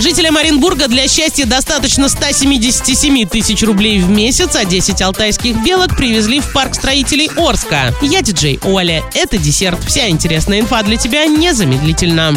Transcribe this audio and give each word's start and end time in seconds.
Жителям 0.00 0.36
Оренбурга 0.36 0.86
для 0.86 1.08
счастья 1.08 1.44
достаточно 1.44 2.08
177 2.08 3.26
тысяч 3.26 3.64
рублей 3.64 3.98
в 3.98 4.08
месяц, 4.08 4.54
а 4.54 4.64
10 4.64 5.02
алтайских 5.02 5.56
белок 5.64 5.96
привезли 5.96 6.38
в 6.38 6.52
парк 6.52 6.76
строителей 6.76 7.28
Орска. 7.36 7.92
Я 8.00 8.22
диджей 8.22 8.60
Оля. 8.62 9.02
Это 9.14 9.38
десерт. 9.38 9.82
Вся 9.84 10.08
интересная 10.08 10.60
инфа 10.60 10.84
для 10.84 10.96
тебя 10.96 11.26
незамедлительно. 11.26 12.32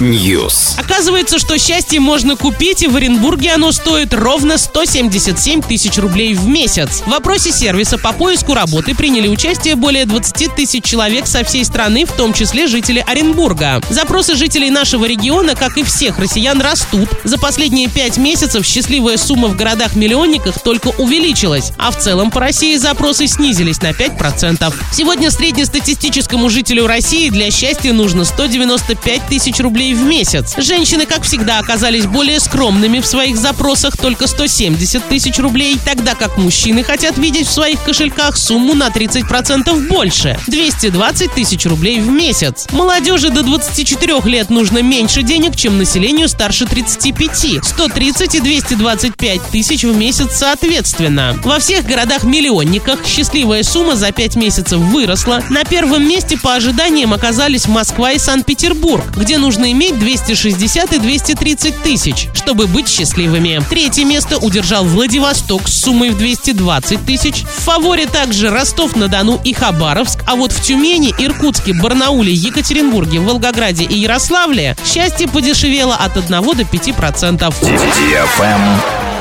News. 0.00 0.78
Оказывается, 0.78 1.38
что 1.38 1.56
счастье 1.56 2.00
можно 2.00 2.36
купить, 2.36 2.82
и 2.82 2.86
в 2.86 2.96
Оренбурге 2.96 3.52
оно 3.52 3.72
стоит 3.72 4.12
ровно 4.12 4.58
177 4.58 5.62
тысяч 5.62 5.96
рублей 5.96 6.34
в 6.34 6.46
месяц. 6.46 7.02
В 7.06 7.08
вопросе 7.08 7.50
сервиса 7.50 7.96
по 7.96 8.12
поиску 8.12 8.52
работы 8.52 8.94
приняли 8.94 9.28
участие 9.28 9.76
более 9.76 10.04
20 10.04 10.54
тысяч 10.54 10.84
человек 10.84 11.26
со 11.26 11.44
всей 11.44 11.64
страны, 11.64 12.04
в 12.04 12.12
том 12.12 12.34
числе 12.34 12.66
жители 12.66 13.02
Оренбурга. 13.06 13.80
Запросы 13.88 14.36
жителей 14.36 14.68
нашего 14.68 15.06
региона, 15.06 15.45
как 15.54 15.76
и 15.76 15.84
всех 15.84 16.18
россиян, 16.18 16.60
растут. 16.60 17.08
За 17.24 17.38
последние 17.38 17.88
пять 17.88 18.16
месяцев 18.16 18.66
счастливая 18.66 19.16
сумма 19.16 19.48
в 19.48 19.56
городах-миллионниках 19.56 20.60
только 20.60 20.88
увеличилась, 20.88 21.72
а 21.78 21.90
в 21.90 21.98
целом 21.98 22.30
по 22.30 22.40
России 22.40 22.76
запросы 22.76 23.26
снизились 23.26 23.80
на 23.82 23.90
5%. 23.90 24.74
Сегодня 24.92 25.30
среднестатистическому 25.30 26.48
жителю 26.48 26.86
России 26.86 27.28
для 27.30 27.50
счастья 27.50 27.92
нужно 27.92 28.24
195 28.24 29.26
тысяч 29.28 29.60
рублей 29.60 29.94
в 29.94 30.02
месяц. 30.02 30.54
Женщины, 30.56 31.06
как 31.06 31.22
всегда, 31.22 31.58
оказались 31.58 32.06
более 32.06 32.40
скромными 32.40 33.00
в 33.00 33.06
своих 33.06 33.36
запросах, 33.36 33.96
только 33.96 34.26
170 34.26 35.08
тысяч 35.08 35.38
рублей, 35.38 35.78
тогда 35.84 36.14
как 36.14 36.38
мужчины 36.38 36.82
хотят 36.82 37.18
видеть 37.18 37.46
в 37.46 37.52
своих 37.52 37.82
кошельках 37.82 38.36
сумму 38.36 38.74
на 38.74 38.88
30% 38.88 39.88
больше– 39.88 40.38
220 40.46 41.32
тысяч 41.32 41.66
рублей 41.66 42.00
в 42.00 42.08
месяц. 42.08 42.66
Молодежи 42.72 43.30
до 43.30 43.42
24 43.42 44.20
лет 44.24 44.50
нужно 44.50 44.82
меньше 44.82 45.22
денег, 45.22 45.35
чем 45.56 45.78
населению 45.78 46.28
старше 46.28 46.66
35– 46.66 47.64
130 47.64 48.34
и 48.34 48.40
225 48.40 49.42
тысяч 49.50 49.84
в 49.84 49.96
месяц 49.96 50.36
соответственно. 50.36 51.38
Во 51.44 51.58
всех 51.58 51.86
городах-миллионниках 51.86 53.06
счастливая 53.06 53.62
сумма 53.62 53.96
за 53.96 54.12
5 54.12 54.36
месяцев 54.36 54.78
выросла. 54.78 55.42
На 55.50 55.64
первом 55.64 56.08
месте 56.08 56.38
по 56.38 56.54
ожиданиям 56.54 57.12
оказались 57.12 57.68
Москва 57.68 58.12
и 58.12 58.18
Санкт-Петербург, 58.18 59.04
где 59.16 59.38
нужно 59.38 59.72
иметь 59.72 59.98
260 59.98 60.92
и 60.92 60.98
230 60.98 61.82
тысяч, 61.82 62.28
чтобы 62.34 62.66
быть 62.66 62.88
счастливыми. 62.88 63.62
Третье 63.68 64.04
место 64.04 64.38
удержал 64.38 64.84
Владивосток 64.84 65.68
с 65.68 65.82
суммой 65.82 66.10
в 66.10 66.18
220 66.18 67.04
тысяч. 67.04 67.42
В 67.42 67.64
фаворе 67.64 68.06
также 68.06 68.50
Ростов-на-Дону 68.50 69.40
и 69.42 69.52
Хабаровск, 69.52 70.20
а 70.26 70.36
вот 70.36 70.52
в 70.52 70.62
Тюмени, 70.62 71.14
Иркутске, 71.18 71.72
Барнауле, 71.72 72.32
Екатеринбурге, 72.32 73.20
Волгограде 73.20 73.84
и 73.84 73.98
Ярославле 73.98 74.76
счастье 74.84 75.15
подешевело 75.24 75.96
от 75.98 76.16
1 76.16 76.28
до 76.28 76.62
5%. 76.62 77.54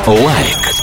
Лайк. 0.07 0.74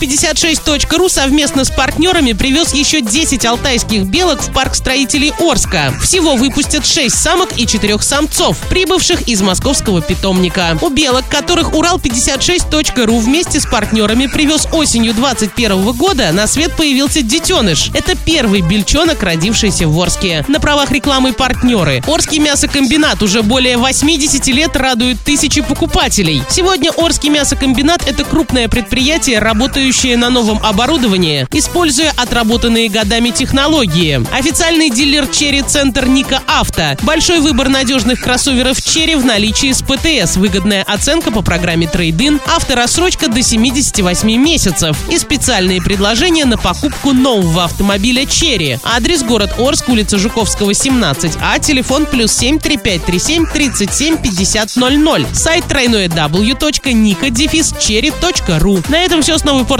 Урал56.ру 0.00 1.08
совместно 1.10 1.64
с 1.64 1.70
партнерами 1.70 2.32
привез 2.32 2.72
еще 2.72 3.02
10 3.02 3.44
алтайских 3.44 4.04
белок 4.04 4.40
в 4.40 4.50
парк 4.52 4.74
строителей 4.74 5.32
Орска. 5.38 5.92
Всего 6.02 6.36
выпустят 6.36 6.86
6 6.86 7.14
самок 7.14 7.58
и 7.58 7.66
4 7.66 7.98
самцов, 8.00 8.56
прибывших 8.70 9.28
из 9.28 9.42
московского 9.42 10.00
питомника. 10.00 10.78
У 10.80 10.88
белок, 10.88 11.28
которых 11.28 11.72
Урал56.ру 11.74 13.18
вместе 13.18 13.60
с 13.60 13.66
партнерами 13.66 14.26
привез 14.26 14.66
осенью 14.72 15.12
2021 15.12 15.92
года, 15.92 16.32
на 16.32 16.46
свет 16.46 16.74
появился 16.76 17.20
детеныш. 17.20 17.90
Это 17.92 18.16
первый 18.16 18.62
бельчонок, 18.62 19.22
родившийся 19.22 19.86
в 19.86 20.00
Орске. 20.00 20.44
На 20.48 20.60
правах 20.60 20.90
рекламы 20.92 21.34
партнеры. 21.34 22.02
Орский 22.06 22.38
мясокомбинат 22.38 23.22
уже 23.22 23.42
более 23.42 23.76
80 23.76 24.46
лет 24.48 24.76
радует 24.76 25.20
тысячи 25.20 25.60
покупателей. 25.60 26.42
Сегодня 26.48 26.90
Орский 26.92 27.28
мясокомбинат– 27.28 28.02
это 28.08 28.24
крупное 28.24 28.68
предприятие, 28.68 29.40
работающее 29.40 29.89
на 29.90 30.30
новом 30.30 30.60
оборудовании, 30.62 31.48
используя 31.50 32.12
отработанные 32.16 32.88
годами 32.88 33.30
технологии. 33.30 34.24
Официальный 34.32 34.88
дилер 34.88 35.26
Chery 35.26 35.62
Центр 35.62 36.06
Ника 36.06 36.40
Авто. 36.46 36.96
Большой 37.02 37.40
выбор 37.40 37.68
надежных 37.68 38.20
кроссоверов 38.20 38.80
Chery 38.80 39.16
в 39.16 39.24
наличии 39.24 39.72
с 39.72 39.82
ПТС. 39.82 40.36
Выгодная 40.36 40.84
оценка 40.84 41.32
по 41.32 41.42
программе 41.42 41.88
Трейдин, 41.88 42.40
авторассрочка 42.46 43.26
до 43.28 43.42
78 43.42 44.30
месяцев 44.36 44.96
и 45.10 45.18
специальные 45.18 45.82
предложения 45.82 46.44
на 46.44 46.56
покупку 46.56 47.12
нового 47.12 47.64
автомобиля 47.64 48.26
Chery. 48.26 48.78
Адрес 48.84 49.24
город 49.24 49.54
Орск, 49.58 49.88
улица 49.88 50.18
Жуковского, 50.18 50.72
17, 50.72 51.32
а 51.42 51.58
телефон 51.58 52.06
плюс 52.06 52.32
7 52.32 52.60
3537 52.60 53.46
37 53.46 54.18
50 54.18 54.76
00. 54.76 55.26
Сайт 55.32 55.64
тройное 55.64 56.08
w.nika-chery.ru. 56.08 58.88
На 58.88 58.98
этом 58.98 59.22
все 59.22 59.36
с 59.36 59.42
новой 59.42 59.64
порцией 59.64 59.79